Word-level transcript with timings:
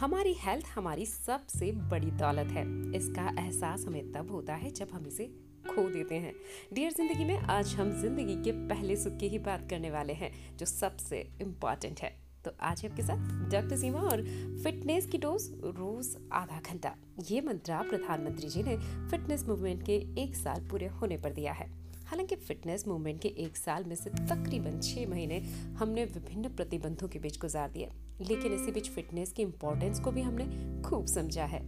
हमारी 0.00 0.32
हेल्थ 0.34 0.66
हमारी 0.68 1.04
सबसे 1.06 1.70
बड़ी 1.90 2.10
दौलत 2.12 2.48
है। 2.52 2.64
इसका 2.96 3.22
एहसास 3.38 3.84
हमें 3.86 4.12
तब 4.12 4.30
होता 4.30 4.54
है 4.54 4.70
जब 4.70 4.88
हम 4.92 5.06
इसे 5.06 5.24
खो 5.68 5.88
देते 5.90 6.14
हैं। 6.14 6.32
डियर 6.74 6.92
ज़िंदगी 6.92 7.24
में, 7.24 7.36
आज 7.36 7.74
हम 7.74 7.92
ज़िंदगी 7.92 8.34
के 8.44 8.52
पहले 8.68 8.96
सुख 8.96 9.16
की 9.16 9.28
ही 9.28 9.38
बात 9.38 9.66
करने 9.70 9.90
वाले 9.90 10.12
हैं, 10.12 10.30
जो 10.56 10.66
सबसे 10.66 11.20
इंपॉर्टेंट 11.42 12.00
है। 12.00 12.12
तो 12.44 12.52
आज 12.62 12.84
आपके 12.86 13.02
साथ 13.02 13.50
डॉक्टर 13.50 13.76
सीमा 13.76 14.00
और 14.00 14.22
फिटनेस 14.62 15.06
की 15.06 15.18
डोज 15.18 15.48
रोज 15.66 16.14
आधा 16.32 16.60
घंटा। 16.70 16.94
ये 17.30 17.40
मंत्रा 17.40 17.80
प्रधानमंत्री 17.82 18.48
जी 18.48 18.62
ने 18.62 18.76
फिटनेस 19.10 19.44
मूवमेंट 19.48 19.82
के 19.82 19.96
एक 20.22 20.36
साल 20.36 20.68
पूरे 20.68 20.86
होने 20.92 21.16
पर 21.16 21.32
दिया 21.32 21.52
है। 21.52 21.70
हालाँकि 22.06 22.36
फिटनेस 22.36 22.86
मूवमेंट 22.88 23.20
के 23.20 23.28
एक 23.38 23.56
साल 23.56 23.84
में 23.84 23.96
से 23.96 24.10
तकरीबन 24.10 24.80
छः 24.80 25.08
महीने 25.08 25.38
हमने 25.78 26.04
विभिन्न 26.04 26.48
प्रतिबंधों 26.48 27.08
के 27.08 27.18
बीच 27.18 27.38
गुजार 27.40 27.70
दिए, 27.70 27.90
लेकिन 28.20 28.52
इसी 28.52 28.72
बीच 28.72 28.90
फिटनेस 28.90 29.32
की 29.32 29.42
इम्पोर्टेंस 29.42 30.00
को 30.00 30.10
भी 30.10 30.22
हमने 30.22 30.82
खूब 30.82 31.06
समझा 31.06 31.44
है। 31.44 31.60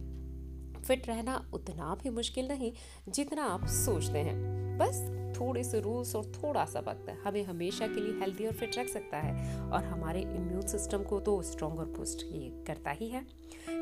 फिट 0.81 1.07
रहना 1.07 1.49
उतना 1.53 1.95
भी 2.03 2.09
मुश्किल 2.09 2.47
नहीं 2.47 2.71
जितना 3.09 3.43
आप 3.43 3.65
सोचते 3.67 4.19
हैं। 4.19 4.77
बस 4.77 5.01
थोड़े 5.39 5.63
से 5.63 5.79
रूल्स 5.81 6.15
और 6.15 6.25
थोड़ा 6.35 6.63
सा 6.65 6.79
वक्त 6.79 7.09
हमें 7.25 7.43
हमेशा 7.43 7.87
के 7.87 8.01
लिए 8.01 8.19
हेल्दी 8.19 8.45
और 8.47 8.53
फिट 8.53 8.77
रख 8.77 8.87
सकता 8.87 9.17
है 9.17 9.59
और 9.61 9.83
हमारे 9.83 10.21
इम्यून 10.21 10.67
सिस्टम 10.67 11.03
को 11.03 11.19
तो 11.19 11.41
स्ट्रॉन्ग 11.41 11.79
और 11.79 11.85
बूस्ट 11.87 12.23
ये 12.25 12.49
करता 12.67 12.91
ही 12.91 13.09
है। 13.09 13.25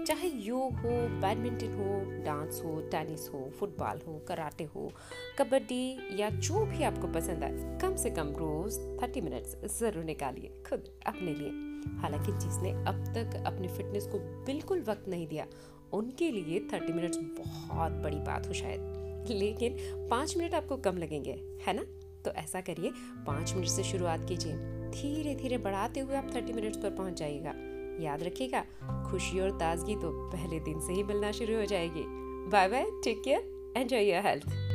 चाहे 0.07 0.27
योग 0.27 0.73
हो, 0.73 0.89
बैडमिंटन 1.21 1.73
हो, 1.73 2.23
डांस 2.23 2.61
हो, 2.65 2.81
टेनिस 2.81 3.29
हो, 3.33 3.51
फुटबॉल 3.59 3.99
हो, 4.07 4.25
कराटे 4.27 4.63
हो, 4.63 4.91
कबड्डी 5.39 5.97
या 6.19 6.29
जो 6.29 6.65
भी 6.65 6.83
आपको 6.83 7.07
पसंद 7.07 7.43
आए, 7.43 7.79
कम 7.81 7.95
से 7.95 8.09
कम 8.09 8.27
रोज 8.27 8.77
थर्टी 9.03 9.21
मिनट्स 9.21 9.79
ज़रूर 9.79 10.03
निकालिए 10.03 10.63
खुद 10.69 10.83
अपने 11.07 11.33
लिए। 11.33 11.49
हालाँकि 11.99 12.31
जिसने 12.31 12.71
अब 12.71 13.03
तक 13.05 13.43
अपनी 13.45 13.67
फिटनेस 13.67 14.07
को 14.07 14.19
बिल्कुल 14.19 14.81
वक्त 14.81 15.07
नहीं 15.07 15.27
दिया, 15.27 15.47
उनके 15.93 16.31
लिए 16.31 16.67
थर्टी 16.73 16.93
मिनट्स 16.93 17.17
बहुत 17.17 17.91
बड़ी 17.91 18.19
बात 18.19 18.47
हो 18.47 18.53
शायद। 18.53 19.25
लेकिन 19.29 19.77
पाँच 20.09 20.37
मिनट 20.37 20.53
आपको 20.53 20.77
कम 20.77 20.97
लगेंगे, 20.97 21.59
है 21.67 21.73
ना? 21.73 21.83
तो 22.25 22.31
ऐसा 22.31 22.61
करिए, 22.61 22.91
पाँच 23.27 23.53
मिनट 23.53 23.67
से 23.67 23.83
शुरुआत 23.83 24.27
कीजिए। 24.29 24.53
धीरे 24.89 25.35
धीरे 25.35 25.57
बढ़ाते 25.57 25.99
हुए 25.99 26.15
आप 26.15 26.31
थर्टी 26.35 26.53
मिनट्स 26.53 26.77
पर 26.77 26.89
पहुँच 26.89 27.13
जाइएगा। 27.13 27.76
याद 27.99 28.23
रखिएगा, 28.23 28.63
खुशी 29.09 29.39
और 29.39 29.51
ताजगी 29.59 29.95
तो 29.95 30.11
पहले 30.29 30.59
दिन 30.59 30.79
से 30.79 30.93
ही 30.93 31.03
मिलना 31.03 31.31
शुरू 31.31 31.55
हो 31.55 31.65
जाएगी। 31.65 32.03
Bye 32.51 32.69
bye 32.69 32.85
take 33.03 33.21
care 33.23 33.73
enjoy 33.77 34.11
your 34.11 34.27
health 34.27 34.66